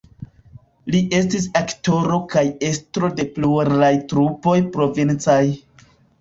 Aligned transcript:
Li 0.93 1.01
estis 1.17 1.43
aktoro 1.59 2.17
kaj 2.31 2.43
estro 2.69 3.11
de 3.19 3.27
pluraj 3.37 3.91
trupoj 4.15 4.57
provincaj. 4.79 5.39